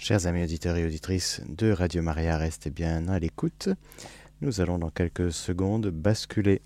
[0.00, 3.68] Chers amis auditeurs et auditrices de Radio Maria, restez bien à l'écoute.
[4.40, 6.62] Nous allons dans quelques secondes basculer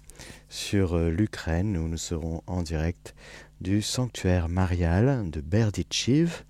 [0.51, 3.15] sur euh, l'Ukraine où nous serons en direct
[3.63, 6.45] du sanctuaire marial de Berdichiv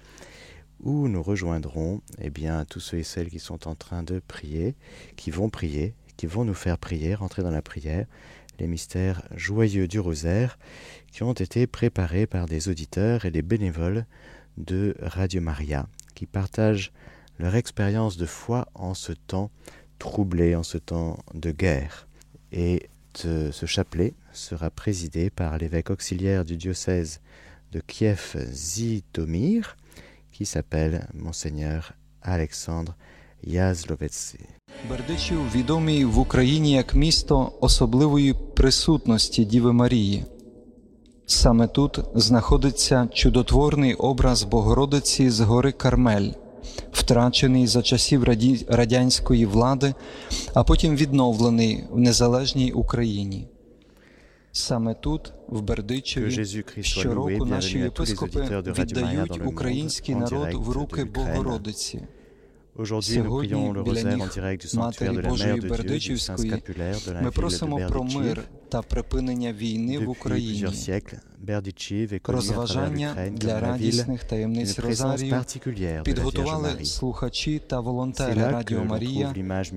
[0.81, 4.75] où nous rejoindrons eh bien, tous ceux et celles qui sont en train de prier,
[5.15, 8.07] qui vont prier, qui vont nous faire prier, rentrer dans la prière,
[8.59, 10.59] les mystères joyeux du rosaire
[11.13, 14.05] qui ont été préparés par des auditeurs et des bénévoles
[14.57, 15.87] de Radio Maria
[16.22, 16.92] qui partagent
[17.40, 19.52] leur expérience de foi en ce temps
[20.00, 22.08] troublé, en ce temps de guerre.
[22.52, 27.20] Et ce chapelet sera présidé par l'évêque auxiliaire du diocèse
[27.72, 29.76] de Kiev Zitomir,
[30.32, 32.96] qui s'appelle Monseigneur Alexandre
[33.44, 34.40] Язловеці.
[34.90, 40.26] Бердичів відомий в Україні як місто особливої присутності Діви Марії.
[41.27, 46.31] Саме тут знаходиться чудотворний образ Богородиці з гори Кармель,
[46.93, 48.25] втрачений за часів
[48.69, 49.95] радянської влади,
[50.55, 53.49] а потім відновлений в незалежній Україні.
[54.53, 62.03] Саме тут, в Бердичеві, щороку наші єпископи віддають український народ в руки Богородиці.
[62.75, 66.19] Aujourd'hui, nous prions le rosaire en direct du sanctuaire de la Mère de Dieu, du
[66.19, 68.47] Saint scapulaire de la ville de Berdichiv.
[70.01, 74.07] Depuis plusieurs siècles, Berdichiv est connu à travers l'Ukraine comme la ville
[75.29, 76.87] particulière de la Vierge Marie.
[76.87, 79.73] C'est là que l'on trouve l'image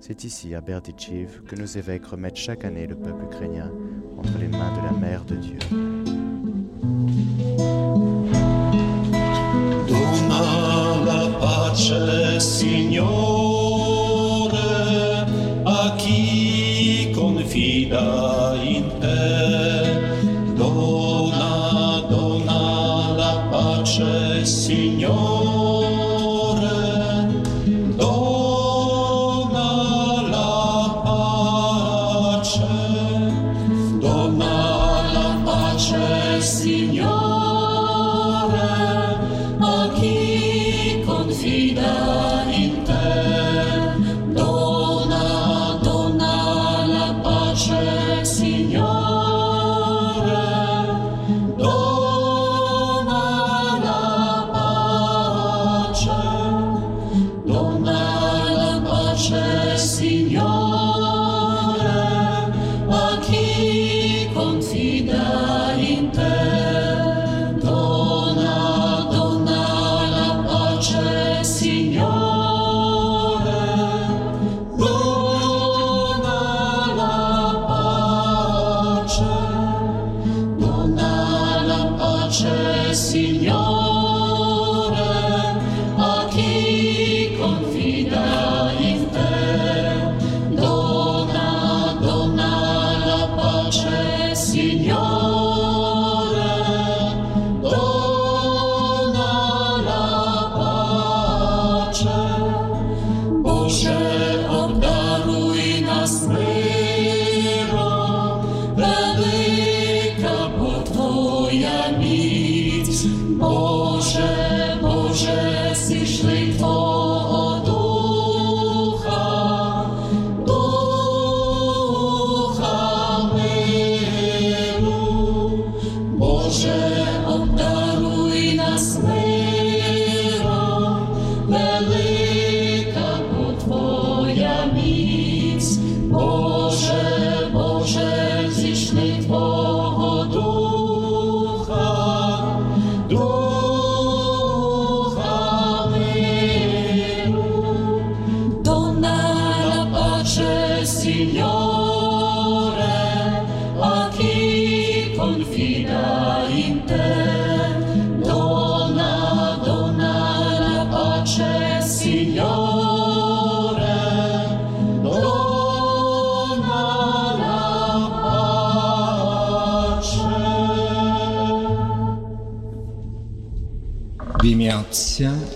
[0.00, 3.70] C'est ici, à Berdichiv, que nos évêques remettent chaque année le peuple ukrainien
[4.16, 5.58] entre les mains de la Mère de Dieu.
[12.40, 13.60] Signore,
[17.14, 18.39] confida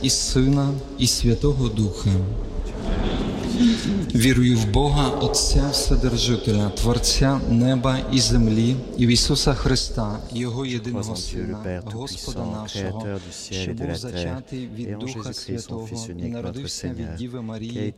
[0.04, 0.68] і Сина,
[0.98, 2.10] і Святого Духа.
[4.14, 11.16] Вірую в Бога, Отця Вседержителя, Творця неба і землі, і в Ісуса Христа, Його єдиного
[11.16, 13.06] Сина, Господа нашого,
[13.50, 15.88] що був зачатий від Духа Святого
[16.19, 17.94] і народився від Діви Марії,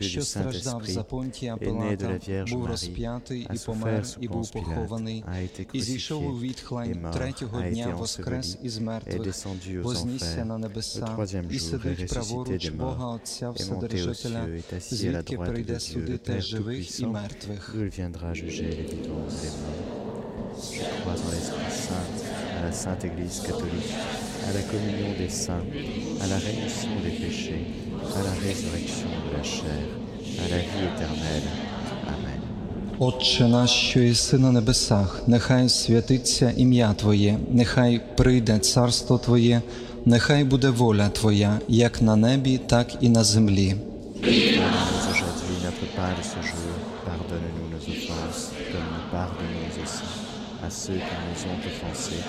[0.00, 2.18] що страждав за Понтія Пилата,
[2.50, 5.24] був розп'ятий і помер, і був похований,
[5.72, 9.46] і зійшов у відхлань третього дня воскрес із мертвих,
[9.82, 14.46] вознісся на небеса, і сидить праворуч Бога Отця Вседержителя,
[14.90, 17.12] звідки звідки droite de Dieu, Père Tout-Puissant,
[17.74, 20.00] il viendra juger les vivants et les morts.
[20.74, 22.08] Je crois en l'Esprit Saint,
[22.58, 23.94] à la Sainte Église catholique,
[24.48, 25.66] à la communion des saints,
[26.22, 27.64] à la rémission des péchés,
[28.18, 29.84] à la résurrection de la chair,
[30.44, 31.48] à la vie éternelle.
[32.14, 32.40] Amen.
[32.98, 39.62] Отче наш, що єси на небесах, нехай святиться ім'я Твоє, нехай прийде царство Твоє,
[40.04, 43.76] нехай буде воля Твоя, як на небі, так і на землі.
[46.18, 46.74] De ce jour.
[47.06, 50.02] Pardonne-nous nos offenses, comme nous pardonnons aussi
[50.66, 52.24] à ceux qui nous ont offensés.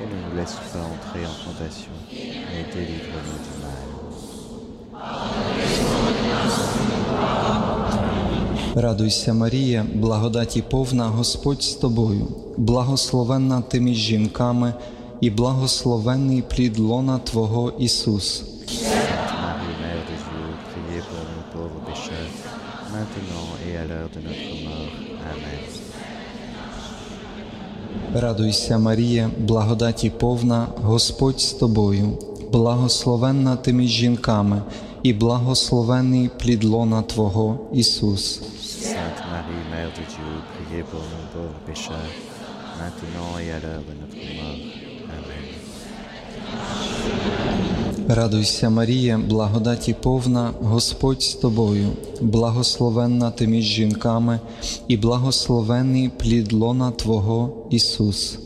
[0.00, 3.82] Et ne nous laisse pas entrer en tentation, mais délivre-nous du mal.
[8.74, 12.26] Радуйся, Марія, благодаті повна, Господь з тобою,
[12.56, 14.74] благословенна ти між жінками,
[15.20, 18.44] і благословенний плід лона Твого Ісус.
[28.14, 32.18] Радуйся, Марія, благодаті повна, Господь з тобою,
[32.52, 34.62] благословенна ти між жінками,
[35.02, 38.42] і благословений плід лона Твого Ісус.
[38.82, 42.12] Sainte Marie, Mère de Dieu, priez pour nous pauvres pécheurs,
[42.80, 43.52] maintenant et.
[48.14, 51.88] Радуйся, Марія, благодаті повна, Господь з тобою,
[52.20, 54.40] благословенна ти між жінками,
[54.88, 58.38] і благословений плід лона Твого Ісус.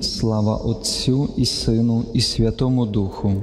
[0.00, 3.42] Слава Отцю і Сину, і Святому Духу.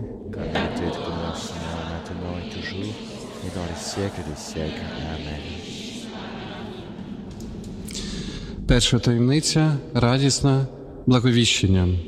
[8.67, 10.67] Перша таємниця радісна
[11.05, 11.99] благовіщення.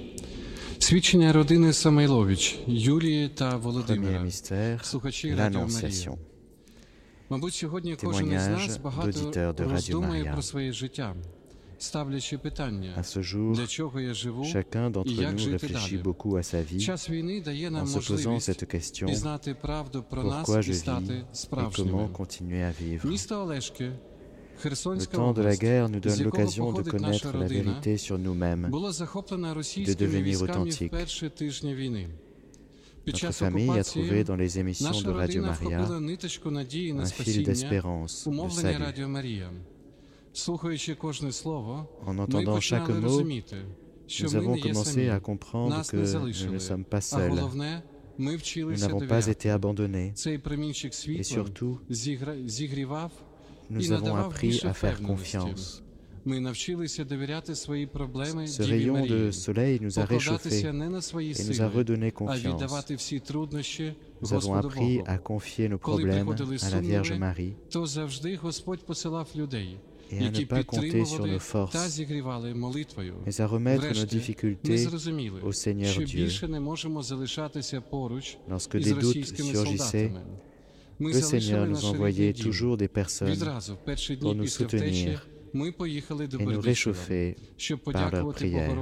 [0.80, 4.32] Свідчення родини Самойлович Юлії та Володимира.
[4.82, 6.14] Слухачі Радіо Марія.
[7.30, 11.16] Мабуть, сьогодні кожен із нас багато роздумує про своє життя,
[11.78, 13.04] ставлячи питання,
[13.56, 14.46] для чого я живу,
[15.06, 16.80] і як жити далі.
[16.80, 22.10] Час війни дає нам можливість пізнати правду про нас і стати справжніми.
[23.04, 23.92] Місто Олешки–
[24.64, 29.94] Le temps de la guerre nous donne l'occasion de connaître la vérité sur nous-mêmes, de
[29.94, 30.94] devenir authentiques.
[33.08, 38.84] Notre famille a trouvé dans les émissions de Radio Maria un fil d'espérance, de salut.
[42.06, 43.24] En entendant chaque mot,
[44.22, 47.34] nous avons commencé à comprendre que nous ne sommes pas seuls.
[48.18, 50.14] Nous n'avons pas été abandonnés.
[51.08, 51.80] Et surtout,
[53.70, 55.84] nous avons appris à faire confiance.
[56.26, 62.62] Ce rayon de soleil nous a réchauffés et nous a redonné confiance.
[64.22, 67.56] Nous avons appris à confier nos problèmes à la Vierge Marie
[70.12, 72.02] et à ne pas compter sur nos forces,
[73.26, 74.88] mais à remettre nos difficultés
[75.44, 76.28] au Seigneur Dieu.
[78.50, 80.12] Lorsque des doutes surgissaient,
[81.00, 83.38] Le Seigneur nous envoyait toujours des personnes
[84.20, 87.36] pour nous soutenir et nous réchauffer
[87.86, 88.78] par leur prière.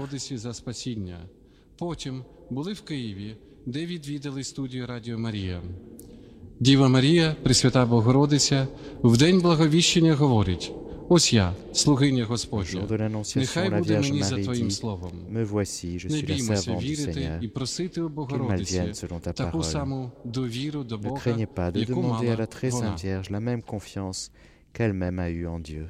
[1.80, 5.62] Потім були в Києві, де відвідали студію Радіо Марія.
[6.60, 8.68] Діва Марія, Пресвята Богородиця,
[9.04, 10.72] в день благовіщення говорить.
[11.10, 12.82] Ось я, слугиня Господня.
[13.36, 15.12] Нехай буде мені за Твоїм словом.
[15.30, 15.46] Не
[16.22, 18.84] біймося вірити і просити у Богородиці
[19.34, 21.22] таку саму довіру до Бога,
[21.76, 22.98] яку мала вона.
[24.74, 25.88] Qu'elle-même a eue en Dieu.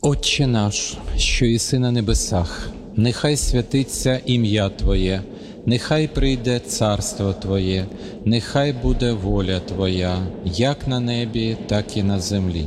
[0.00, 5.22] Отче наш, що єси на небесах, нехай святиться ім'я Твоє,
[5.66, 7.86] нехай прийде царство Твоє,
[8.24, 12.66] нехай буде воля Твоя, як на небі, так і на землі.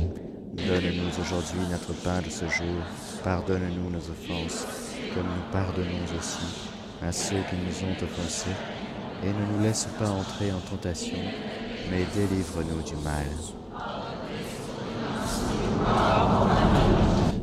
[0.52, 2.82] Donne-nous aujourd'hui notre pain de ce jour.
[3.24, 4.66] Pardonne-nous nos offenses,
[5.14, 6.44] comme nous pardonnons aussi
[7.00, 8.56] à ceux qui nous ont offensés.
[9.24, 11.16] Et ne nous laisse pas entrer en tentation,
[11.90, 13.26] mais délivre-nous du mal.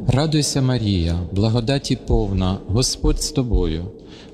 [0.08, 3.86] Радуйся, Марія, благодаті повна, Господь з тобою,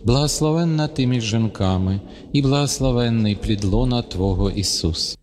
[0.03, 1.99] благословенна ти між жінками,
[2.33, 5.17] і благословенний плід лона Твого Ісус.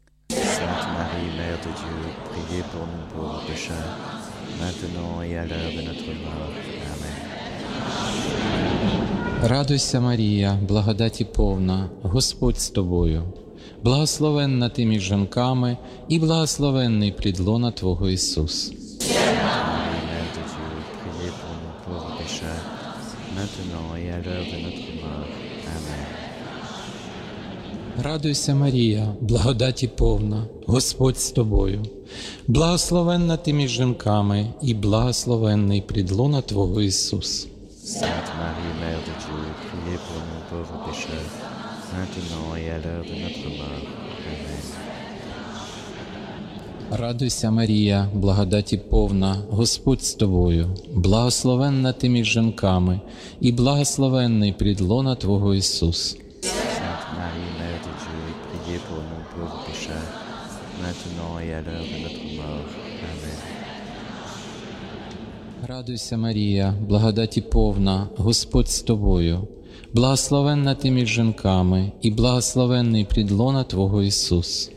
[9.45, 13.23] Радуйся, Марія, благодаті повна, Господь з тобою,
[13.83, 15.77] благословенна ти між жінками
[16.09, 18.73] і благословенний плідлона Твого Ісус.
[28.03, 31.83] Радуйся, Марія, благодаті повна, Господь з тобою,
[32.47, 37.49] благословенна ти між жінками і благословенний плідлона Твого Ісус.
[37.85, 41.33] Sainte Marie, Mère de Dieu, priez pour nous pauvres pécheurs,
[41.93, 43.87] maintenant et à l'heure de notre mort.
[44.29, 44.63] Amen.
[46.91, 53.01] Радуйся, Марія, благодаті повна, Господь з тобою, благословенна ти між жінками,
[53.41, 56.17] і благословенний плід лона Твого Ісус.
[65.83, 69.49] Радуйся, Марія, благодаті повна, Господь з тобою,
[69.93, 74.71] благословенна ти між жінками і благословенний плідлона Твого Ісус.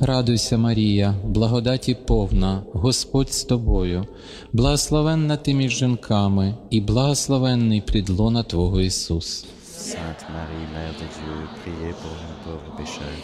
[0.00, 4.06] Радуйся, Марія, благодаті повна, Господь з тобою,
[4.52, 9.46] благословенна ти між жінками і благословенний плідлона Твого Ісус.
[9.92, 13.22] Sainte Marie, Mère de Dieu, priez pour nous pauvres pécheurs,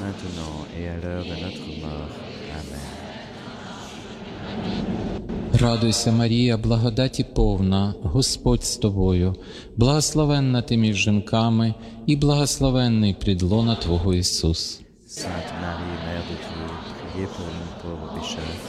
[0.00, 2.12] maintenant et à l'heure de notre mort.
[2.60, 2.88] Amen.
[5.60, 9.34] Радуйся, Марія, благодаті повна, Господь з тобою,
[9.76, 11.74] благословенна ти між жінками,
[12.06, 13.38] і благословенний плід
[13.80, 14.80] Твого Ісус.
[15.08, 16.66] Sainte Marie, Mère de Dieu,
[16.98, 18.60] priez pour nous pauvres pécheurs,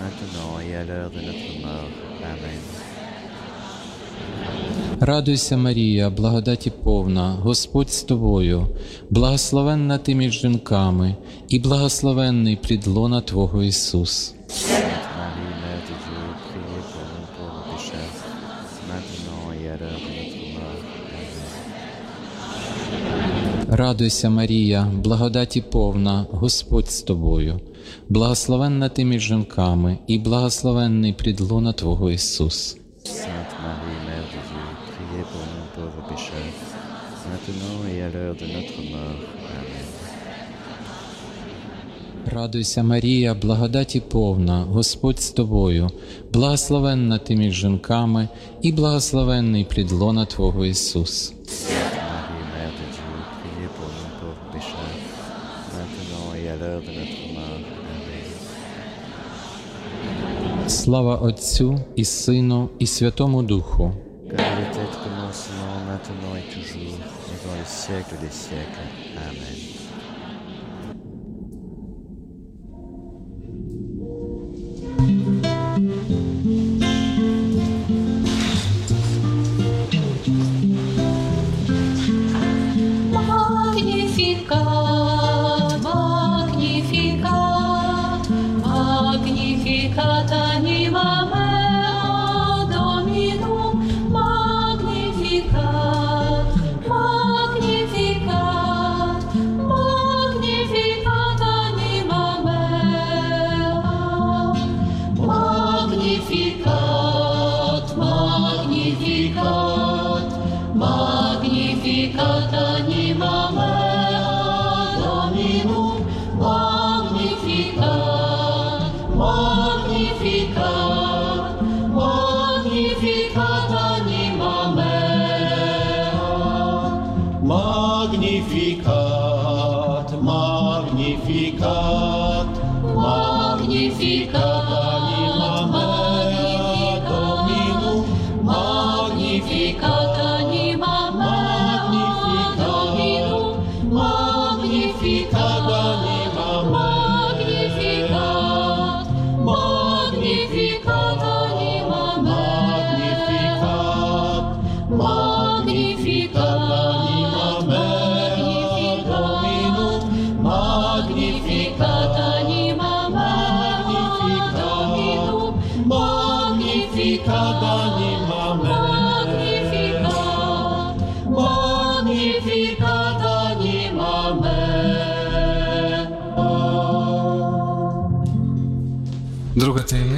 [0.00, 1.92] maintenant et à l'heure de notre mort.
[2.32, 2.60] Amen.
[5.00, 8.66] Радуйся, Марія, благодаті повна, Господь з тобою,
[9.10, 11.14] благословенна ти між жінками,
[11.48, 14.34] і благословенний плід лона Твого Ісус.
[23.68, 27.60] Радуйся, Марія, благодаті повна, Господь з тобою,
[28.08, 32.77] благословенна ти між жінками, і благословенний плід лона Твого Ісус.
[42.38, 45.90] Радуйся, Марія, благодаті повна, Господь з тобою,
[46.32, 48.28] благословенна ти між жінками,
[48.62, 51.32] і благословенний плід лона Твого Ісус.
[51.32, 54.08] Sainte Marie, Mère de Dieu, priez pour nous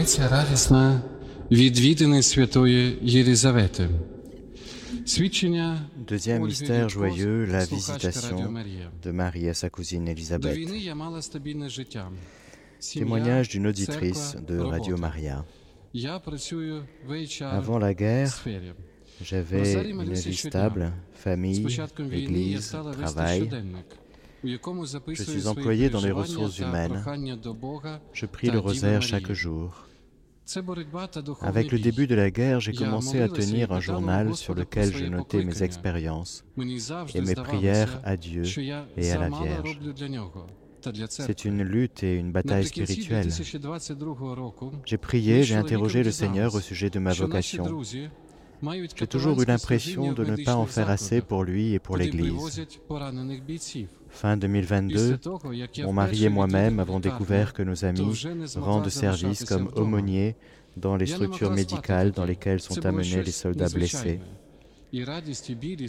[0.09, 1.01] таємниця радісна
[1.51, 3.89] відвідини святої Єлізавети.
[5.05, 8.91] Свідчення Deuxième Ольги mystère Річко, joyeux, la слухачка Радіо visitation Марія.
[9.03, 10.55] de Marie à sa cousine До Elisabeth.
[10.55, 12.11] війни я мала стабільне життя.
[12.79, 15.07] Сім'я, Témoignage d'une auditrice церква, de Radio робота.
[15.07, 15.43] Maria.
[15.93, 18.73] Я працюю в HR Avant la guerre, сфері.
[19.21, 20.59] j'avais Розарій une молюся vie щодня.
[20.69, 20.91] stable,
[21.23, 23.35] З famille, початком війни я église, стала вести travail.
[23.41, 23.85] щоденник,
[24.43, 26.89] у якому записую suis свої employé dans les переживання ressources та humaines.
[26.89, 29.13] прохання до Бога Je prie та le Діви rosaire Марії.
[29.13, 29.69] chaque jour.
[31.42, 35.04] Avec le début de la guerre, j'ai commencé à tenir un journal sur lequel je
[35.04, 36.44] notais mes expériences
[37.14, 38.42] et mes prières à Dieu
[38.96, 39.78] et à la Vierge.
[41.08, 43.28] C'est une lutte et une bataille spirituelle.
[44.86, 47.64] J'ai prié, j'ai interrogé le Seigneur au sujet de ma vocation.
[48.96, 52.66] J'ai toujours eu l'impression de ne pas en faire assez pour lui et pour l'Église.
[54.08, 55.18] Fin 2022,
[55.84, 58.24] mon mari et moi-même avons découvert que nos amis
[58.56, 60.36] rendent service comme aumôniers
[60.76, 64.20] dans les structures médicales dans lesquelles sont amenés les soldats blessés.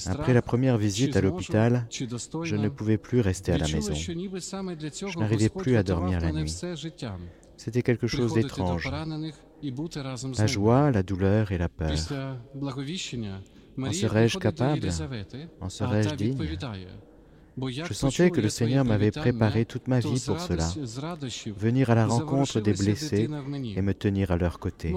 [0.05, 3.93] Après la première visite à l'hôpital, je ne pouvais plus rester à la maison.
[3.95, 6.55] Je n'arrivais plus à dormir la nuit.
[7.57, 8.89] C'était quelque chose d'étrange
[10.37, 11.91] la joie, la douleur et la peur.
[13.77, 14.89] En serais-je capable?
[15.59, 16.37] En serais-je digne?
[17.58, 20.70] Je sentais que le Seigneur m'avait préparé toute ma vie pour cela,
[21.58, 23.29] venir à la rencontre des blessés
[23.75, 24.93] et me tenir à leur côté.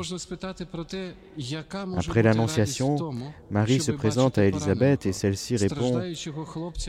[1.96, 3.12] Après l'annonciation,
[3.50, 6.00] Marie se présente à Élisabeth et celle-ci répond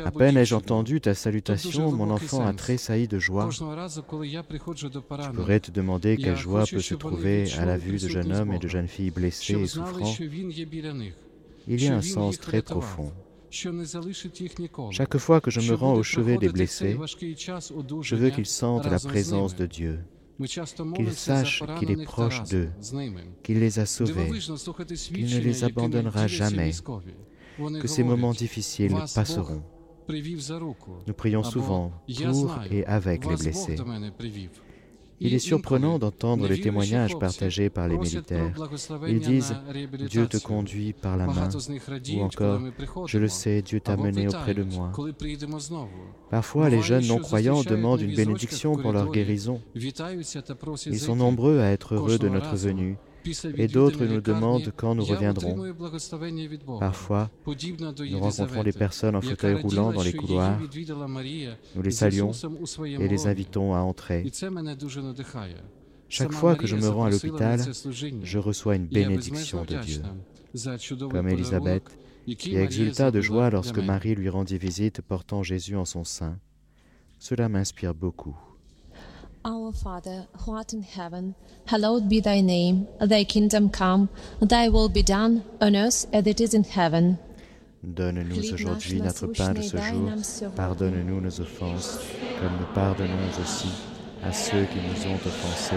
[0.03, 3.49] À peine ai-je entendu ta salutation, mon enfant a tressailli de joie.
[3.49, 8.53] Je pourrais te demander quelle joie peut se trouver à la vue de jeunes hommes
[8.53, 10.13] et de jeunes filles blessés et souffrants.
[11.67, 13.11] Il y a un sens très profond.
[14.91, 16.97] Chaque fois que je me rends au chevet des blessés,
[18.01, 19.99] je veux qu'ils sentent la présence de Dieu,
[20.95, 22.69] qu'ils sachent qu'il est proche d'eux,
[23.43, 24.29] qu'il les a sauvés,
[25.13, 26.71] qu'il ne les abandonnera jamais,
[27.79, 29.63] que ces moments difficiles passeront.
[30.07, 33.77] Nous prions souvent pour et avec les blessés.
[35.21, 38.53] Il est surprenant d'entendre les témoignages partagés par les militaires.
[39.07, 39.55] Ils disent⁇
[40.07, 41.47] Dieu te conduit par la main⁇
[42.17, 42.59] ou encore⁇
[43.07, 44.91] Je le sais, Dieu t'a mené auprès de moi⁇
[46.29, 49.61] Parfois, les jeunes non-croyants demandent une bénédiction pour leur guérison.
[49.75, 52.97] Ils sont nombreux à être heureux de notre venue
[53.57, 55.73] et d'autres nous demandent quand nous reviendrons.
[56.79, 60.59] Parfois, nous rencontrons des personnes en fauteuil roulant dans les couloirs.
[61.75, 62.31] Nous les saluons
[62.85, 64.25] et les invitons à entrer.
[66.07, 67.59] Chaque fois que je me rends à l'hôpital,
[68.23, 70.01] je reçois une bénédiction de Dieu,
[71.09, 71.83] comme Élisabeth,
[72.37, 76.39] qui exulta de joie lorsque Marie lui rendit visite portant Jésus en son sein.
[77.19, 78.35] Cela m'inspire beaucoup.
[79.47, 81.35] Our Father, who art in heaven,
[81.67, 82.87] hallowed be thy name.
[82.99, 84.09] Thy kingdom come,
[84.41, 87.19] thy will be done, on earth as it is in heaven.
[87.83, 90.51] Donne-nous aujourd'hui notre pain de ce jour.
[90.55, 91.99] Pardonne-nous nos offenses,
[92.41, 93.69] comme nous pardonnons aussi
[94.23, 95.75] à ceux qui nous ont offensés.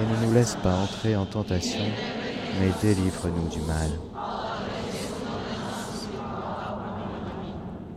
[0.00, 1.84] Et ne nous laisse pas entrer en tentation,
[2.58, 3.90] mais délivre-nous du mal.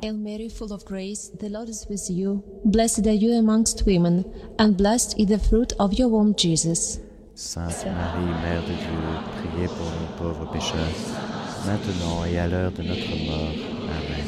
[0.01, 2.43] Hail Mary, full of grace, the Lord is with you.
[2.65, 4.25] Blessed are you amongst women,
[4.57, 6.99] and blessed is the fruit of your womb, Jesus.
[7.35, 8.97] Sainte Marie, Mère de Dieu,
[9.37, 10.89] priez pour nous pauvres pécheurs,
[11.67, 13.53] maintenant et à l'heure de notre mort.
[13.91, 14.25] Amen.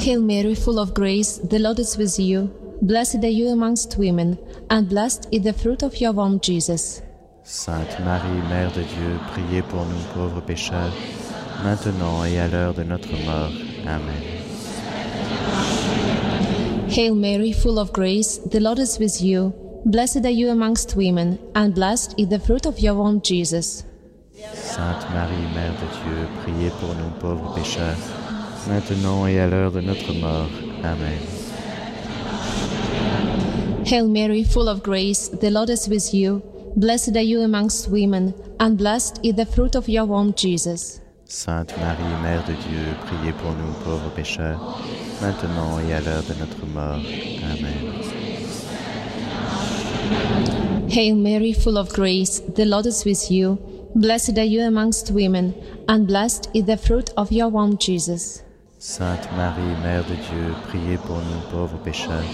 [0.00, 2.50] Hail Mary, full of grace, the Lord is with you.
[2.82, 4.36] Blessed are you amongst women,
[4.68, 7.02] and blessed is the fruit of your womb, Jesus.
[7.44, 10.92] Sainte Marie, Mère de Dieu, priez pour nous pauvres pécheurs,
[11.62, 13.50] maintenant et à l'heure de notre mort.
[13.86, 14.22] Amen.
[16.88, 19.52] Hail Mary, full of grace, the Lord is with you.
[19.84, 23.84] Blessed are you amongst women, and blessed is the fruit of your womb, Jesus.
[24.54, 27.96] Sainte Marie, Mère de Dieu, priez pour nous pauvres pécheurs,
[28.68, 30.48] maintenant et à l'heure de notre mort.
[30.82, 31.18] Amen.
[33.84, 36.42] Hail Mary, full of grace, the Lord is with you.
[36.76, 41.00] Blessed are you amongst women, and blessed is the fruit of your womb, Jesus.
[41.30, 44.80] Sainte Marie, Mère de Dieu, priez pour nous pauvres pécheurs,
[45.20, 47.02] maintenant et à l'heure de notre mort.
[47.52, 47.92] Amen.
[50.88, 53.58] Hail Mary, full of grace, the Lord is with you.
[53.94, 55.52] Blessed are you amongst women,
[55.86, 58.42] and blessed is the fruit of your womb, Jesus.
[58.78, 62.24] Sainte Marie, Mère de Dieu, priez pour nous pauvres pécheurs,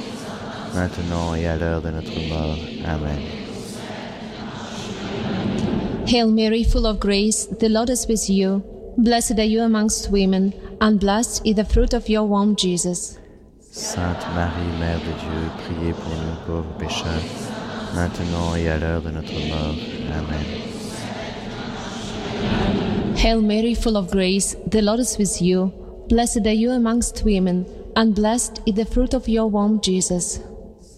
[0.72, 2.58] maintenant et à l'heure de notre mort.
[2.86, 3.18] Amen.
[6.06, 8.62] Hail Mary, full of grace, the Lord is with you.
[8.96, 13.18] Blessed are you amongst women, and blessed is the fruit of your womb, Jesus.
[13.72, 17.24] Sainte Marie, Mère de Dieu, priez pour nous pauvres pécheurs,
[17.92, 19.74] maintenant et à l'heure de notre mort.
[20.12, 20.46] Amen.
[23.16, 25.72] Hail Mary, full of grace, the Lord is with you.
[26.08, 30.38] Blessed are you amongst women, and blessed is the fruit of your womb, Jesus.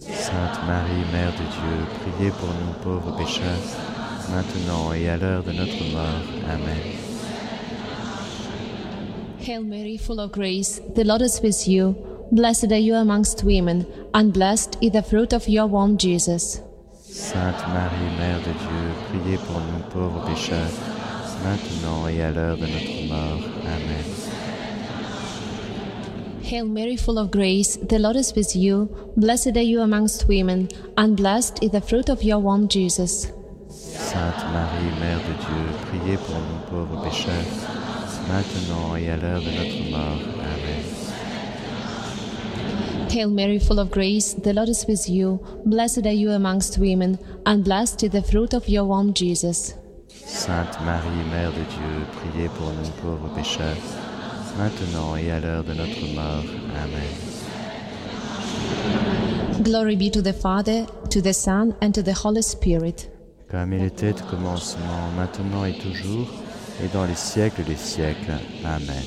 [0.01, 3.57] Sainte Marie, Mère de Dieu, priez pour nous pauvres pécheurs,
[4.29, 6.21] maintenant et à l'heure de notre mort.
[6.47, 7.06] Amen.
[9.39, 11.95] Hail Mary, full of grace, the Lord is with you.
[12.31, 16.61] Blessed are you amongst women, and blessed is the fruit of your womb, Jesus.
[17.03, 20.71] Sainte Marie, Mère de Dieu, priez pour nous pauvres pécheurs,
[21.43, 23.39] maintenant et à l'heure de notre mort.
[23.63, 24.03] Amen.
[26.43, 28.89] Hail Mary, full of grace, the Lord is with you.
[29.15, 33.31] Blessed are you amongst women, and blessed is the fruit of your womb, Jesus.
[33.69, 37.45] Sainte Marie, Mère de Dieu, priez pour nous pauvres pécheurs,
[38.27, 40.19] maintenant et à l'heure de notre mort.
[40.39, 40.83] Amen.
[43.09, 45.39] Hail Mary, full of grace, the Lord is with you.
[45.65, 49.73] Blessed are you amongst women, and blessed is the fruit of your womb, Jesus.
[50.25, 53.77] Sainte Marie, Mère de Dieu, priez pour nous pauvres pécheurs,
[54.57, 56.43] maintenant et à l'heure de notre mort.
[56.75, 57.27] Amen.
[59.63, 63.09] Glory be to the Father, to the Son, and to the Holy Spirit.
[63.49, 66.27] Comme il était au commencement, maintenant et toujours,
[66.83, 68.33] et dans les siècles des siècles.
[68.63, 69.03] Amen.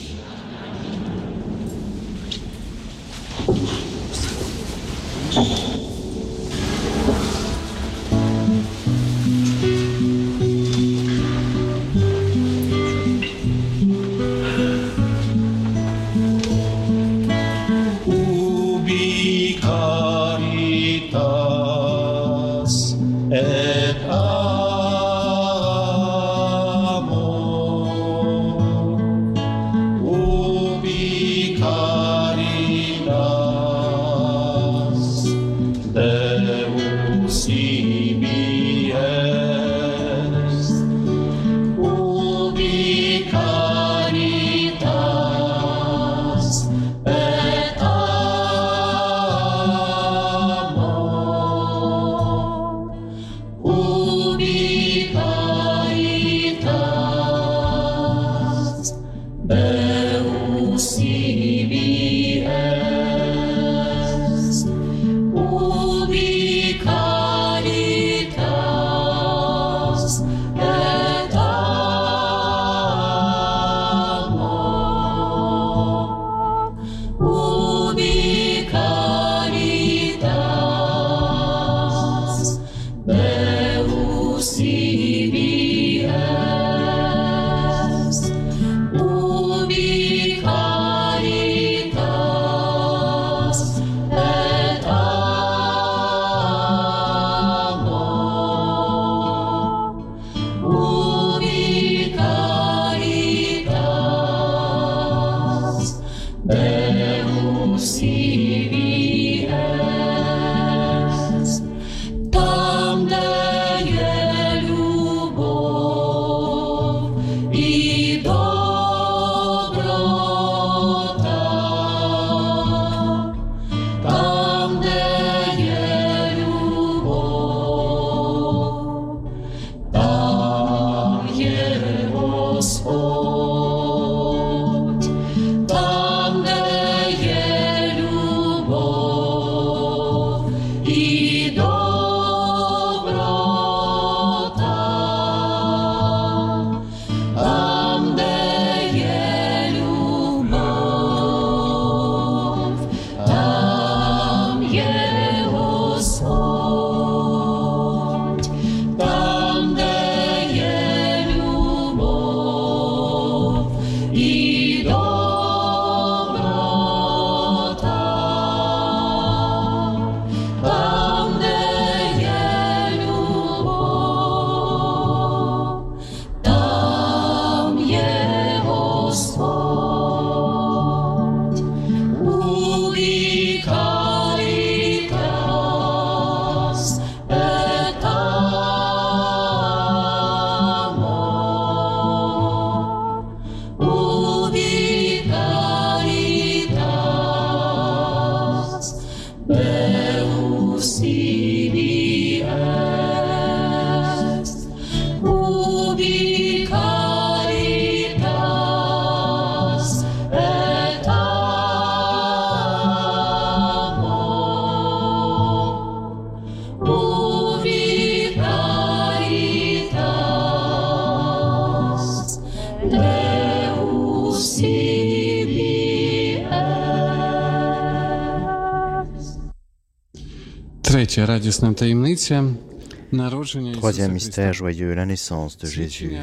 [233.75, 236.17] Troisième mystère joyeux, la naissance de Jésus.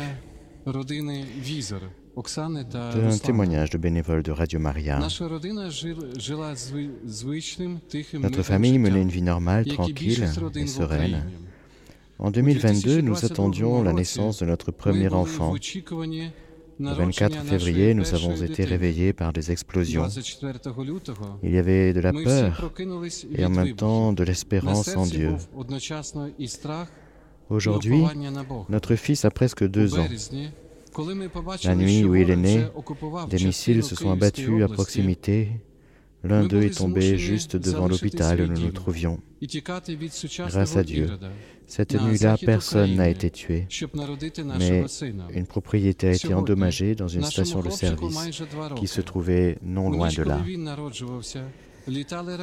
[0.65, 0.83] Un
[3.23, 4.99] témoignage de bénévoles de Radio Maria.
[8.19, 11.23] Notre famille menait une vie normale, tranquille et sereine.
[12.19, 15.55] En 2022, nous attendions la naissance de notre premier enfant.
[16.79, 20.07] Le 24 février, nous avons été réveillés par des explosions.
[21.43, 22.71] Il y avait de la peur
[23.35, 25.35] et en même temps de l'espérance en Dieu.
[27.49, 28.03] Aujourd'hui,
[28.69, 30.07] notre fils a presque deux ans.
[31.63, 32.65] La nuit où il est né,
[33.29, 35.51] des missiles se sont abattus à proximité
[36.23, 39.19] L'un d'eux est tombé juste devant l'hôpital où nous nous trouvions.
[40.47, 41.09] Grâce à Dieu,
[41.67, 43.67] cette nuit-là, personne n'a été tué,
[44.57, 44.85] mais
[45.33, 48.17] une propriété a été endommagée dans une station de service
[48.75, 50.41] qui se trouvait non loin de là.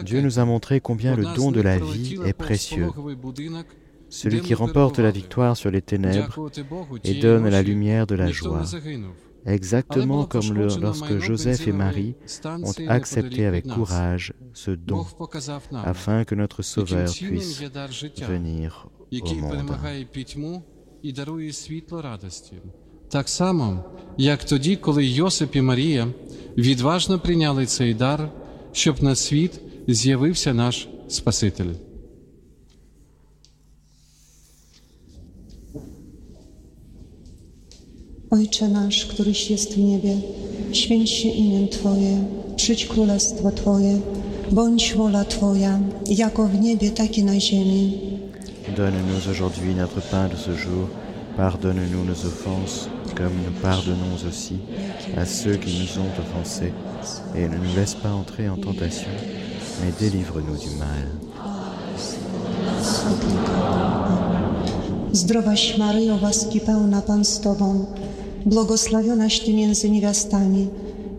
[0.04, 2.88] Dieu nous a montré combien le don de la vie est précieux.
[4.08, 6.50] Celui qui remporte la victoire sur les ténèbres
[7.02, 8.62] et donne la lumière de la joie
[9.43, 9.43] загинув.
[9.45, 13.15] Але Exactement було comme le- пошкоджено lorsque майно Joseph et бензинової Marie ont станції accepté
[13.23, 13.77] неподалік avec від нас.
[13.77, 17.93] courage ce don Бог показав нам, afin que notre Sauveur яким цінним puisse є дар
[17.93, 18.71] життя, venir au
[19.12, 19.49] який monde.
[19.49, 20.63] перемагає пітьму
[21.01, 22.53] і дарує світло радості.
[23.09, 23.83] Так само,
[24.17, 26.07] як тоді, коли Йосип і Марія
[26.57, 28.29] відважно прийняли цей дар,
[28.71, 31.73] щоб на світ з'явився наш Спаситель.
[38.34, 40.16] Ojcze nasz, któryś jest w niebie,
[40.72, 42.24] święć się imię Twoje,
[42.56, 44.00] przyjdź królestwo Twoje,
[44.52, 45.78] bądź wola Twoja,
[46.10, 47.98] jako w niebie, tak i na ziemi.
[48.76, 50.88] Donne-nous aujourd'hui notre pain de ce jour.
[51.36, 54.56] Pardonne-nous nos offenses, comme nous pardonnons aussi
[55.16, 56.72] à ceux qui nous ont offensés.
[57.36, 59.14] Et ne nous laisse pas entrer en tentation,
[59.80, 61.06] mais délivre-nous du mal.
[65.12, 67.86] Zdrowaś Maryjo, łaski pełna Pan z Tobą,
[68.46, 70.68] błogosławionaś Ty między niewiastami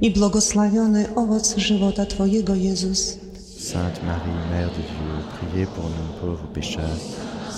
[0.01, 3.17] i błogosławiony owoc żywota Twojego, Jezus.
[3.59, 6.99] Sainte Marie, Mère de Dieu, priez pour nous pauvres pécheurs,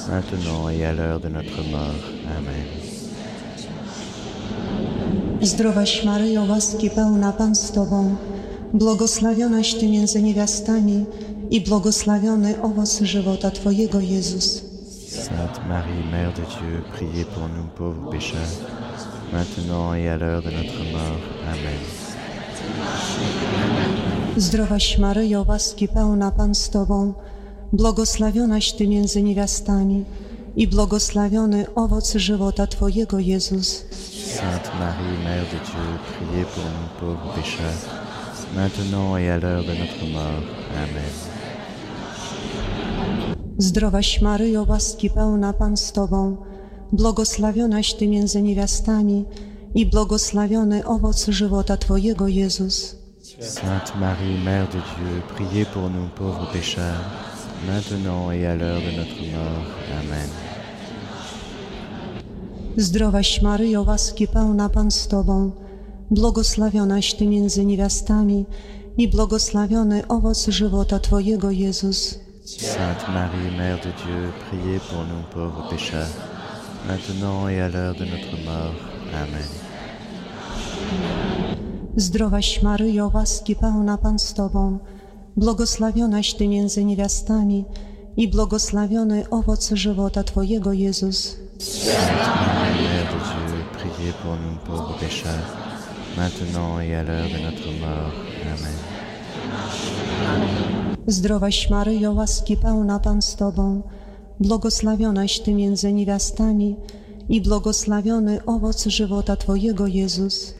[0.09, 2.03] maintenant et à l'heure de notre mort.
[2.37, 2.65] Amen.
[5.41, 8.15] Zdrowaś Maryjo, łaski pełna Pan z Tobą,
[8.73, 11.05] błogosławionaś Ty między niewiastami
[11.51, 14.61] i błogosławiony owoc żywota Twojego, Jezus.
[15.09, 18.53] Sainte Marie, Mère de Dieu, priez pour nous pauvres pécheurs,
[19.33, 21.21] maintenant et à l'heure de notre mort.
[21.47, 21.79] Amen.
[24.37, 27.13] Zdrowaś Maryjo, łaski pełna Pan z Tobą,
[27.73, 30.05] błogosławionaś Ty między niewiastami
[30.55, 33.85] i błogosławiony owoc żywota Twojego, Jezus.
[34.35, 37.81] Sainte Marie, Mère de Dieu, priez pour nous pauvres pécheurs,
[38.55, 40.43] maintenant et à l'heure de notre mort.
[40.75, 41.11] Amen.
[43.57, 46.37] Zdrowaś Maryjo, łaski pełna Pan z Tobą,
[46.91, 49.25] błogosławionaś Ty między niewiastami
[49.75, 52.95] i błogosławiony owoc żywota Twojego, Jezus.
[53.39, 57.03] Sainte Marie, Mère de Dieu, priez pour nous pauvres pécheurs,
[57.67, 59.67] maintenant et à l'heure de notre mort.
[60.01, 60.29] Amen.
[62.77, 65.51] Zdrowaś Maryjo, łaski pełna Pan z Tobą,
[66.11, 68.45] błogosławionaś Ty między niewiastami
[68.97, 72.19] i błogosławiony owoc żywota Twojego, Jezus.
[72.45, 76.09] Sainte Marie, Mère de Dieu, priez pour nous pauvres pécheurs,
[76.87, 78.75] maintenant et à l'heure de notre mort.
[79.13, 79.47] Amen.
[81.95, 84.79] Zdrowaś Maryjo, łaski pełna Pan z Tobą,
[85.37, 87.65] błogosławionaś Ty między niewiastami
[88.17, 91.37] i błogosławiony owoc żywota Twojego, Jezus.
[93.77, 95.47] Priez pour nous pauvres pécheurs,
[96.17, 98.13] maintenant et à l'heure de notre mort.
[98.43, 98.77] Amen.
[101.07, 103.81] Zdrowaś Maryjo, łaski pełna Pan z Tobą,
[104.39, 106.75] błogosławionaś Ty między niewiastami
[107.29, 110.53] i błogosławiony owoc żywota Twojego, Jezus.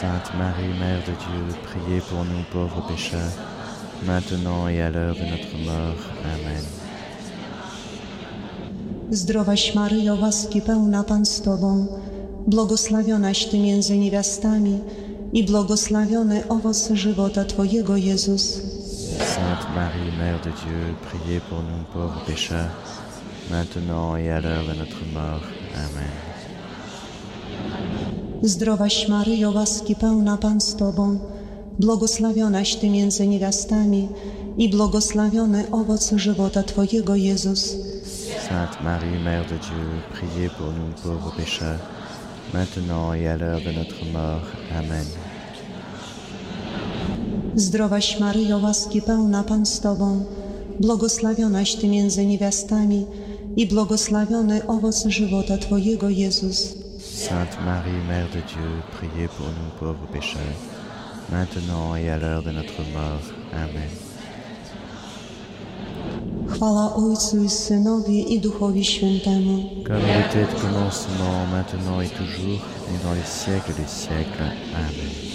[0.00, 3.32] Sainte Marie, Mère de Dieu, priez pour nous pauvres pécheurs,
[4.06, 6.02] maintenant et à l'heure de notre mort.
[6.24, 6.62] Amen.
[9.10, 11.86] Zdrowaś Maryjo, łaski pełna Pan z Tobą,
[12.46, 14.78] błogosławionaś Ty między niewiastami
[15.32, 18.60] i błogosławiony owoc żywota Twojego, Jezus.
[19.18, 22.70] Sainte Marie, Mère de Dieu, priez pour nous pauvres pécheurs,
[23.50, 25.42] maintenant et à l'heure de notre mort.
[25.74, 26.12] Amen.
[28.42, 31.18] Zdrowaś Maryjo, łaski pełna Pan z Tobą,
[31.78, 34.08] błogosławionaś Ty między niewiastami
[34.58, 37.76] i błogosławiony owoc żywota Twojego, Jezus.
[38.48, 41.80] Sainte Marie, Mère de Dieu, priez pour nous pauvres pécheurs,
[42.54, 44.46] maintenant et à l'heure de notre mort.
[44.78, 45.06] Amen.
[47.54, 50.24] Zdrowaś Maryjo, łaski pełna Pan z Tobą,
[50.80, 53.06] błogosławionaś Ty między niewiastami
[53.56, 56.74] i błogosławiony owoc żywota Twojego, Jezus.
[56.98, 60.58] Sainte Marie, Mère de Dieu, priez pour nous pauvres pécheurs,
[61.32, 63.22] maintenant et à l'heure de notre mort.
[63.52, 63.90] Amen.
[66.48, 69.84] Chwała Ojcu i Synowi i Duchowi Świętemu.
[69.86, 74.52] Comme il était au commencement, maintenant et toujours, et dans les siècles des siècles.
[74.74, 75.27] Amen.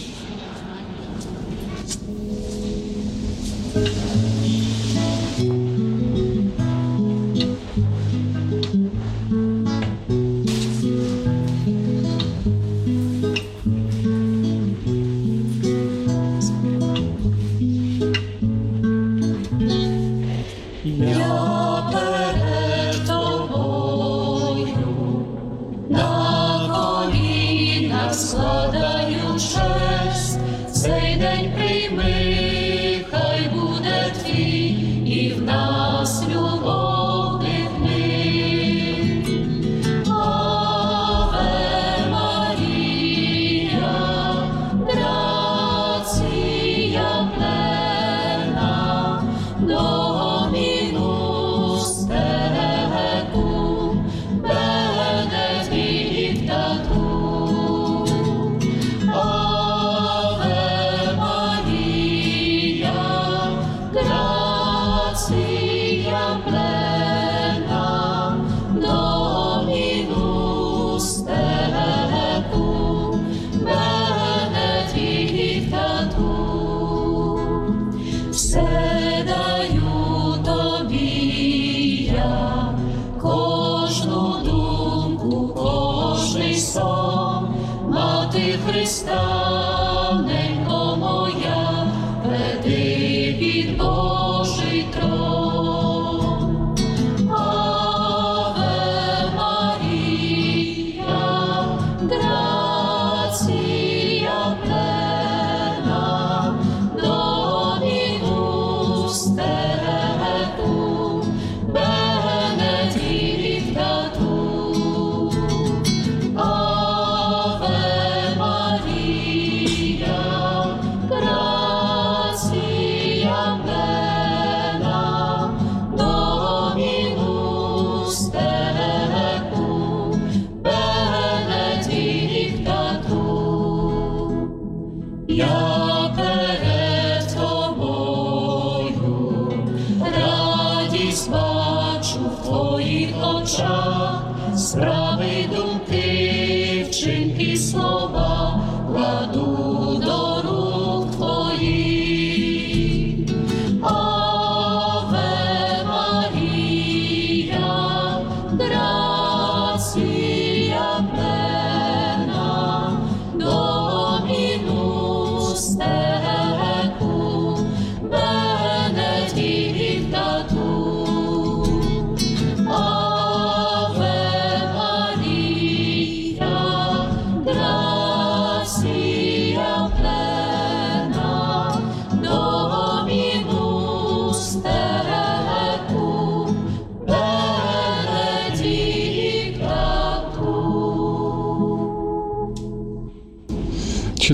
[143.37, 144.23] Очах,
[144.57, 148.32] справи думки, вчинки слова,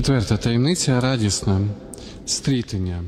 [0.09, 1.61] Четверта таємниця радісна
[2.25, 3.03] стрітення.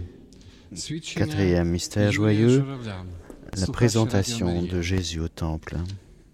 [0.76, 3.06] Свідчення Quatrième mystère Юрія joyeux, Журавля,
[3.54, 4.74] la слухач Радіо présentation Марія.
[4.74, 5.78] de Jésus au Temple.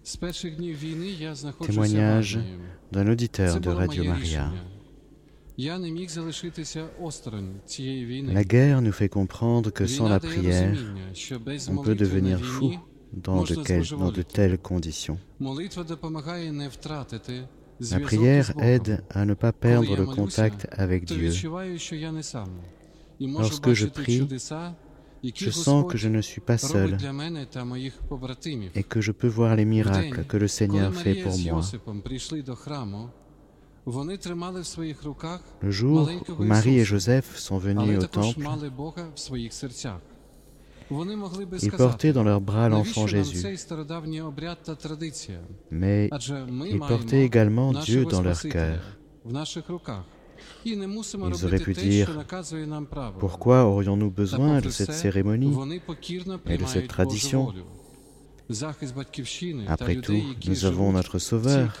[0.04, 2.58] З перших днів війни я знаходжуся Témoignage в армії.
[2.92, 4.20] d'un auditeur Це de було Radio моє Maria.
[4.22, 4.52] рішення.
[5.56, 8.32] Я не міг залишитися осторонь цієї війни.
[8.32, 11.70] La guerre nous fait comprendre que sans Війна la дає prière, розуміння, що без on
[11.70, 12.78] peut молитви на devenir fou війні
[13.14, 14.40] dans de, можна quel- dans de збожеволіти.
[14.40, 15.16] telles conditions.
[17.79, 21.31] La prière aide à ne pas perdre le contact avec Dieu.
[23.19, 24.27] Lorsque je prie,
[25.35, 26.97] je sens que je ne suis pas seul
[28.75, 31.61] et que je peux voir les miracles que le Seigneur fait pour moi.
[35.61, 38.43] Le jour où Marie et Joseph sont venus au temple,
[41.61, 43.45] et porter dans leurs bras l'enfant Jésus.
[45.71, 46.09] Mais
[46.71, 48.79] ils portaient également Dieu dans leur cœur.
[50.65, 52.25] Ils auraient pu dire,
[53.19, 55.55] pourquoi aurions-nous besoin de cette cérémonie
[56.47, 57.53] et de cette tradition?
[59.67, 61.71] après tout, nous avons notre Sauveur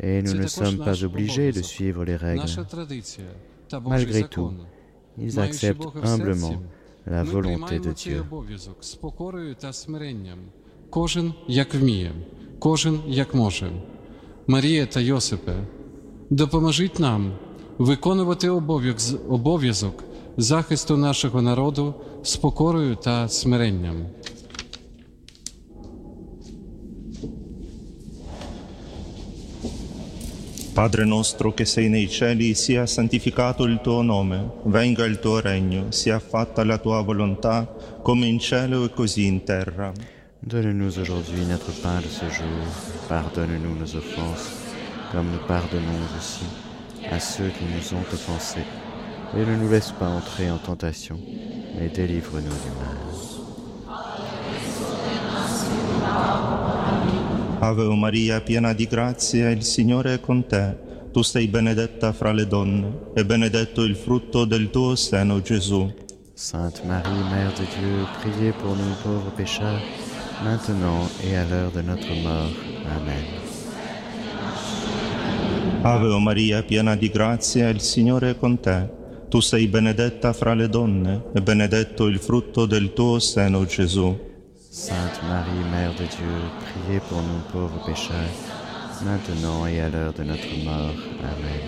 [0.00, 2.44] et nous ne sommes pas obligés de suivre les règles.
[3.84, 4.52] Malgré tout,
[5.18, 6.62] ils acceptent humblement.
[7.06, 8.20] La volonté de Dieu.
[8.20, 10.38] обов'язок з покорою та смиренням.
[10.90, 12.12] Кожен як вміє,
[12.58, 13.70] кожен як може.
[14.46, 15.54] Марія та Йосипе,
[16.30, 17.32] допоможіть нам
[17.78, 20.04] виконувати обов'язок- обов'язок
[20.36, 23.96] захисту нашого народу з покорою та смиренням.
[30.76, 35.90] Padre nostro che sei nei cieli, sia santificato il tuo nome, venga il tuo regno,
[35.90, 37.66] sia fatta la tua volontà,
[38.02, 39.90] come in cielo e così in terra.
[40.38, 42.46] Donne-nous aujourd'hui notre pain de ce jour.
[43.08, 44.50] Pardonne-nous nos offenses,
[45.12, 46.44] comme nous pardonnons aussi
[47.10, 48.66] à ceux qui nous ont offensés.
[49.34, 51.18] Et ne nous laisse pas entrer en tentation,
[51.78, 53.35] mais délivre-nous du mal.
[57.58, 60.76] Ave Maria, piena di grazia, il Signore è con te.
[61.10, 65.90] Tu sei benedetta fra le donne, e benedetto il frutto del tuo seno, Gesù.
[66.34, 69.80] Sainte Marie, Mère de Dieu, priez pour nous pauvres pécheurs,
[70.44, 72.52] maintenant et à l'heure de notre mort.
[72.94, 73.24] Amen.
[75.80, 78.86] Ave Maria, piena di grazia, il Signore è con te.
[79.30, 84.34] Tu sei benedetta fra le donne, e benedetto il frutto del tuo seno, Gesù.
[84.76, 88.14] Sainte Marie, Mère de Dieu, priez pour nous pauvres pécheurs,
[89.02, 90.92] maintenant et à l'heure de notre mort.
[91.22, 91.62] Amen.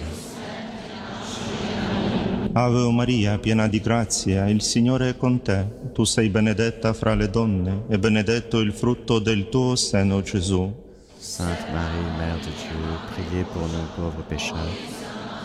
[2.54, 5.64] Ave Maria, piena di grazia, il Signore è con te.
[5.94, 10.70] Tu sei benedetta fra le donne, e benedetto il frutto del tuo seno, Gesù.
[11.16, 14.76] Sainte Marie, Mère de Dieu, priez pour nous pauvres pécheurs,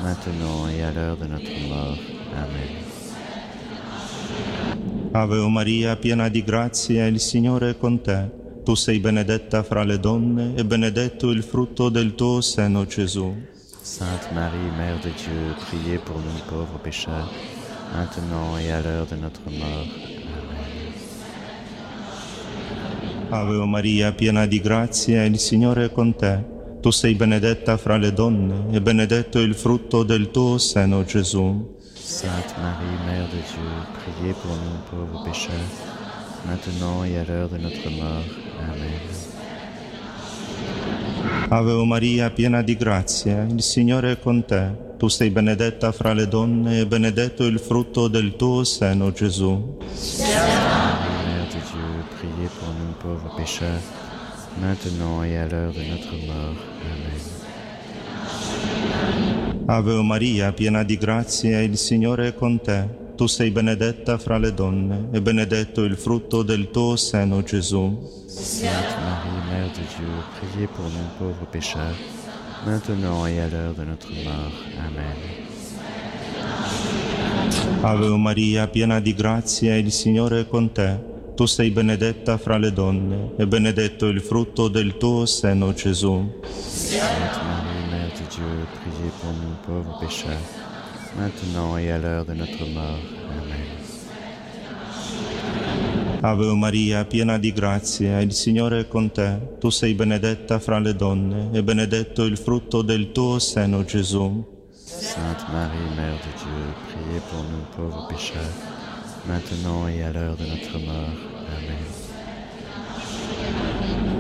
[0.01, 1.97] maintenant et à l'heure de notre mort.
[2.35, 2.83] Amen.
[5.15, 8.31] Ave Maria, piena di grazia, il Signore è con te.
[8.63, 13.31] Tu sei benedetta fra le donne, e benedetto il frutto del tuo seno, Gesù.
[13.79, 17.29] Sainte Marie, Mère de Dieu, priez pour nous pauvres pécheurs,
[17.93, 19.85] maintenant et à l'heure de notre mort.
[23.29, 26.43] Ave Maria, piena di grazia, il Signore è con te.
[26.81, 31.81] Tu sei benedetta fra le donne, e benedetto il frutto del tuo seno, Gesù.
[32.05, 35.53] Sainte Marie, Mère de Dieu, priez pour nous pauvres pécheurs,
[36.45, 38.25] maintenant et à l'heure de notre mort.
[38.59, 38.99] Amen.
[41.49, 44.95] Ave Maria, piena di grazia, il Signore è con te.
[44.97, 49.77] Tu sei benedetta fra le donne, e benedetto il frutto del tuo seno, Gesù.
[50.19, 50.35] Marie,
[51.25, 53.81] Mère de Dieu, priez pour nous pauvres pécheurs,
[54.59, 56.57] maintenant et à l'heure de notre mort.
[56.81, 57.42] Amen.
[59.65, 62.85] Ave Maria, piena di grazia, il Signore è con te.
[63.15, 67.97] Tu sei benedetta fra le donne, e benedetto il frutto del tuo seno, Gesù.
[68.25, 70.09] Sainte Marie, Mère de Dieu,
[70.39, 71.95] priez pour nous pauvres pécheurs,
[72.65, 74.51] maintenant et à l'heure de notre mort.
[74.79, 75.15] Amen.
[77.81, 81.11] Ave Maria, piena di grazia, il Signore è con te.
[81.35, 86.41] Tu sei benedetta fra le donne, e benedetto il frutto del tuo seno, Gesù.
[86.51, 87.72] Sainte de
[88.43, 90.47] Dieu, priez pour nous pauvres pécheurs,
[91.17, 92.99] maintenant et à l'heure de notre mort.
[93.31, 93.81] Amen.
[96.21, 99.57] Ave Maria, piena di grazia, il Signore è con te.
[99.59, 104.43] Tu sei benedetta fra le donne, e benedetto il frutto del tuo seno, Gesù.
[104.73, 108.55] Sainte Marie, Mère de Dieu, priez pour nous pauvres pécheurs,
[109.25, 111.15] maintenant et à l'heure de notre mort.
[111.47, 111.92] Amen.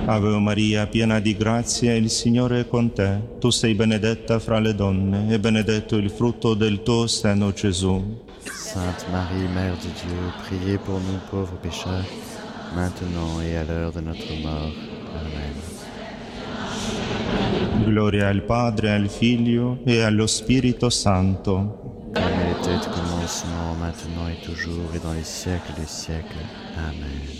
[0.05, 3.37] Ave Maria, piena di grazia, il Signore è con te.
[3.39, 8.21] Tu sei benedetta fra le donne, e benedetto il frutto del tuo seno, Gesù.
[8.43, 12.05] Sainte Marie, Mère de Dieu, priez pour nous pauvres pécheurs,
[12.75, 14.73] maintenant et à l'heure de notre mort.
[15.15, 15.53] Amen.
[17.85, 22.11] Gloria al Padre, al Figlio e allo Spirito Santo.
[22.13, 26.43] Comme il était au commencement, maintenant et toujours, et dans les siècles des siècles.
[26.77, 27.32] Amen.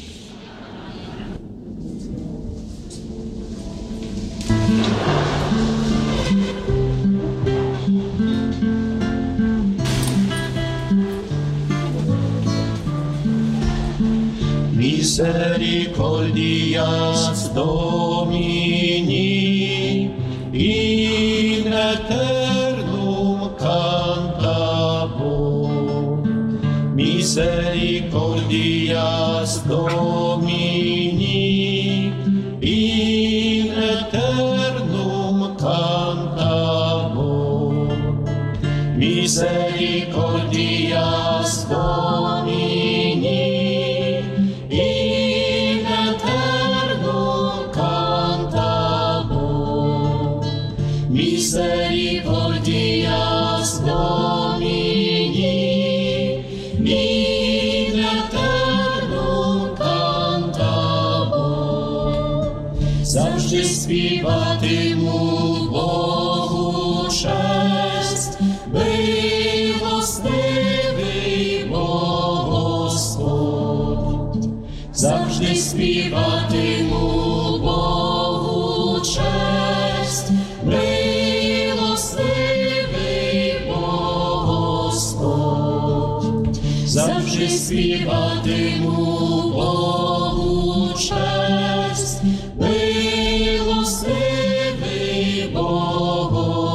[15.64, 19.33] Misericordias Domini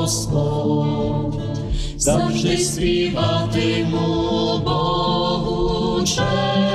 [0.08, 1.34] Господь,
[1.96, 3.98] завжди співатиму
[4.64, 6.67] Богу честь,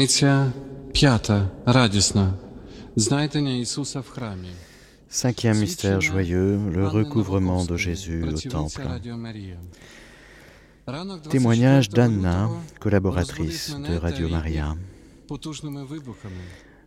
[0.00, 0.52] Таємниця
[0.92, 2.34] п'ята, радісна.
[2.96, 4.48] Знайдення Ісуса в храмі.
[5.10, 8.88] Cinquième mystère joyeux, le recouvrement de Jésus au Працівниця temple.
[8.88, 9.60] Радіо Марія.
[10.86, 14.46] Ранок Témoignage 24 d'Anna, лютого collaboratrice розбудив de мене Radio та Maria.
[14.46, 14.76] рідних
[15.28, 16.42] потужними вибухами.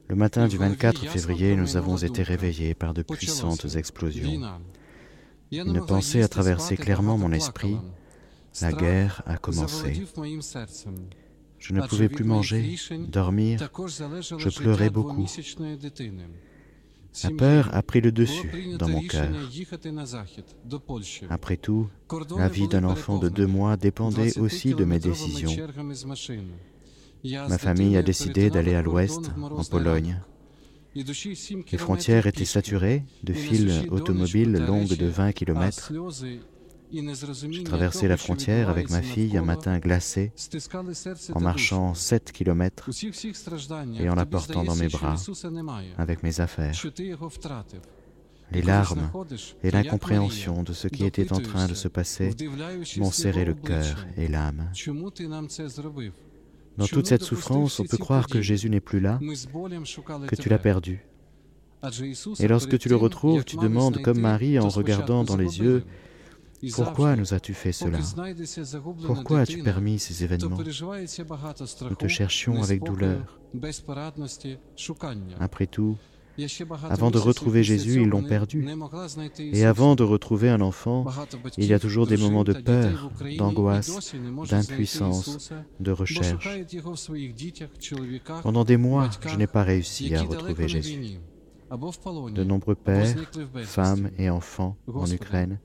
[0.09, 4.31] Le matin du 24 février, nous avons été réveillés par de puissantes explosions.
[4.31, 4.59] Війна.
[5.51, 7.75] Я Une не могла pensée a їсти, traversé спати, clairement багато mon esprit.
[7.75, 7.93] плакала.
[8.61, 9.89] La Страх guerre a commencé.
[11.64, 12.76] Je ne pouvais plus manger,
[13.08, 13.58] dormir,
[14.38, 15.26] je pleurais beaucoup.
[17.22, 19.30] La peur a pris le dessus dans mon cœur.
[21.30, 21.88] Après tout,
[22.36, 25.56] la vie d'un enfant de deux mois dépendait aussi de mes décisions.
[27.24, 30.20] Ma famille a décidé d'aller à l'ouest, en Pologne.
[30.94, 35.92] Les frontières étaient saturées de fils automobiles longues de 20 km
[37.50, 40.32] j'ai traversé la frontière avec ma fille un matin glacé,
[41.34, 42.90] en marchant 7 kilomètres
[43.98, 45.16] et en la portant dans mes bras,
[45.98, 46.74] avec mes affaires.
[48.52, 49.10] Les larmes
[49.62, 52.30] et l'incompréhension de ce qui était en train de se passer
[52.98, 54.70] m'ont serré le cœur et l'âme.
[56.76, 59.18] Dans toute cette souffrance, on peut croire que Jésus n'est plus là,
[60.28, 61.04] que tu l'as perdu.
[62.38, 65.84] Et lorsque tu le retrouves, tu demandes, comme Marie en regardant dans les yeux,
[66.72, 67.98] pourquoi nous as-tu fait cela
[69.06, 73.40] Pourquoi as-tu permis ces événements Nous te cherchions avec douleur.
[75.40, 75.96] Après tout,
[76.90, 78.66] avant de retrouver Jésus, ils l'ont perdu.
[79.38, 81.06] Et avant de retrouver un enfant,
[81.56, 84.14] il y a toujours des moments de peur, d'angoisse,
[84.48, 86.48] d'impuissance, de recherche.
[88.42, 91.18] Pendant des mois, je n'ai pas réussi à retrouver Jésus.
[91.70, 93.16] De nombreux pères,
[93.64, 95.58] femmes et enfants en Ukraine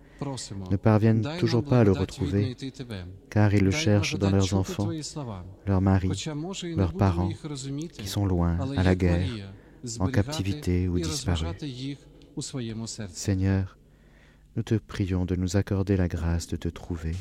[0.71, 2.55] ne parviennent toujours pas à le retrouver,
[3.29, 4.89] car ils le cherchent dans leurs enfants,
[5.65, 6.25] leurs maris,
[6.75, 7.29] leurs parents,
[7.97, 9.27] qui sont loin, à la guerre,
[9.99, 11.47] en captivité ou disparus.
[13.11, 13.77] Seigneur,
[14.55, 17.15] nous te prions de nous accorder la grâce de te trouver.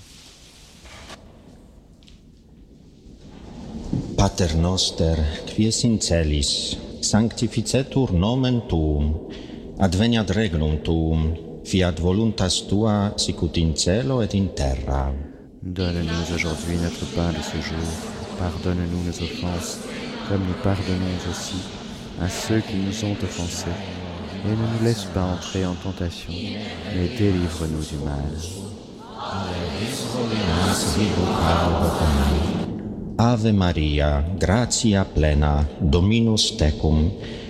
[4.16, 5.14] Pater noster,
[5.46, 5.98] quies in
[7.00, 9.14] sanctificetur nomen tuum,
[9.78, 15.12] adveniat regnum tuum, fiat voluntas tua sicut in cielo et in terra.
[15.60, 17.88] Donne-nous aujourd'hui notre pain de ce jour.
[18.38, 19.80] Pardonne-nous nos offenses,
[20.28, 21.60] comme nous pardonnons aussi
[22.22, 23.78] à ceux qui nous ont offensés.
[24.46, 26.32] Et ne nous laisse pas entrer en tentation,
[26.94, 28.32] mais délivre-nous du mal.
[33.18, 37.10] Ave Maria, gratia plena, Dominus tecum,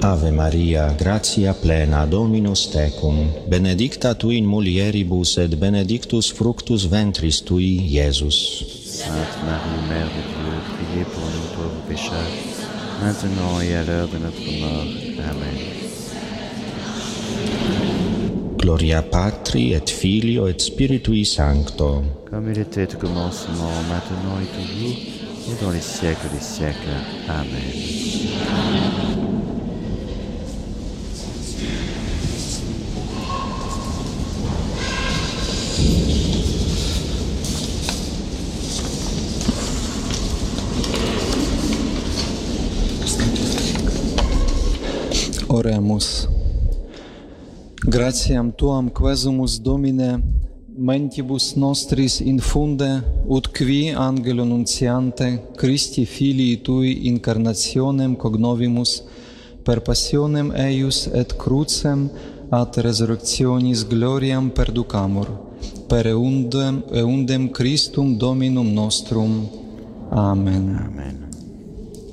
[0.00, 7.82] Ave Maria, gratia plena, Dominus tecum, benedicta tu in mulieribus et benedictus fructus ventris tui,
[7.82, 8.64] Iesus.
[8.84, 12.32] Sainte Marie, Mère de Dieu, priez pour nous pauvres pécheurs,
[13.02, 14.86] maintenant et à l'heure de notre mort.
[15.30, 15.58] Amen.
[18.56, 22.04] Gloria Patri et Filio et Spiritui Sancto.
[22.30, 24.96] Comme il était au commencement, maintenant et toujours,
[25.48, 26.94] et dans les siècles des siècles.
[27.28, 29.17] Amen.
[45.98, 46.28] Oremus.
[47.86, 50.22] Gratiam tuam quesumus Domine,
[50.76, 59.02] mentibus nostris infunde, ut qui angelo nunciante, Christi filii tui incarnationem cognovimus,
[59.62, 62.10] per passionem eius et crucem
[62.50, 65.28] ad resurrectionis gloriam perducamur,
[65.88, 69.48] per eundem, eundem Christum Dominum nostrum.
[70.10, 70.78] Amen.
[70.86, 71.16] Amen.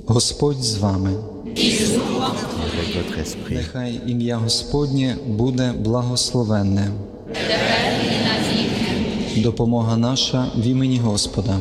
[0.05, 1.34] Господь з вами.
[1.55, 3.55] Votre esprit.
[3.55, 6.91] Нехай ім'я Господнє буде благословенне.
[9.37, 11.59] Допомога наша в імені Господа.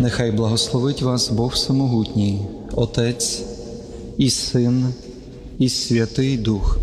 [0.00, 2.38] Нехай благословить вас Бог Самогутній,
[2.72, 3.42] Отець
[4.18, 4.94] і Син,
[5.58, 6.78] і Святий Дух.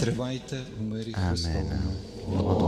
[0.00, 2.67] Тривайте в мирі Христовому.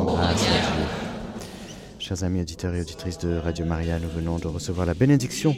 [2.11, 5.55] Chers amis auditeurs et auditrices de Radio Maria, nous venons de recevoir la bénédiction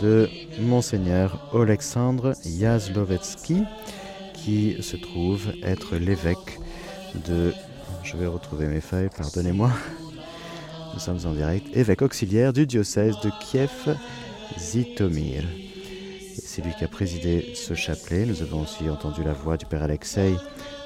[0.00, 0.30] de
[0.60, 3.64] Monseigneur Alexandre Yazlovetsky,
[4.32, 6.60] qui se trouve être l'évêque
[7.26, 7.52] de.
[8.04, 9.72] Je vais retrouver mes feuilles, pardonnez-moi.
[10.94, 11.76] Nous sommes en direct.
[11.76, 15.42] Évêque auxiliaire du diocèse de Kiev-Zitomir.
[15.42, 18.24] Et C'est lui qui a présidé ce chapelet.
[18.24, 20.36] Nous avons aussi entendu la voix du Père Alexei,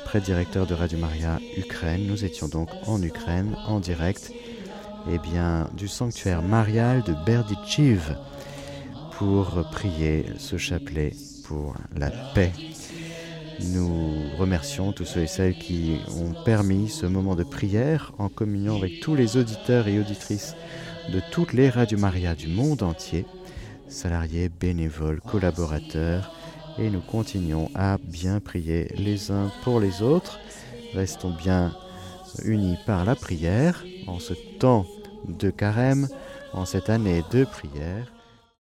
[0.07, 2.07] prêtre-directeur de Radio Maria Ukraine.
[2.07, 4.33] Nous étions donc en Ukraine, en direct,
[5.09, 8.17] eh bien, du sanctuaire marial de Berdichiv
[9.13, 11.13] pour prier ce chapelet
[11.47, 12.53] pour la paix.
[13.73, 18.77] Nous remercions tous ceux et celles qui ont permis ce moment de prière en communion
[18.77, 20.55] avec tous les auditeurs et auditrices
[21.13, 23.25] de toutes les radios Maria du monde entier,
[23.89, 26.33] salariés, bénévoles, collaborateurs,
[26.79, 30.39] et nous continuons à bien prier les uns pour les autres.
[30.95, 31.73] Restons bien
[32.45, 34.87] unis par la prière en ce temps
[35.29, 36.09] de carême,
[36.53, 38.16] en cette année de prière.